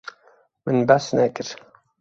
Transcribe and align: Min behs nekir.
Min 0.69 0.81
behs 0.93 1.13
nekir. 1.21 1.55